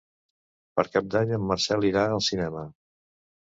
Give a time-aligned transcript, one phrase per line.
[0.79, 2.65] Per Cap d'Any en Marcel irà al cinema.